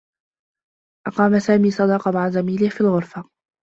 أقام 1.07 1.39
سامي 1.39 1.71
صداقة 1.71 2.11
مع 2.11 2.29
زميله 2.29 2.69
في 2.69 2.81
الغرفة. 2.81 3.23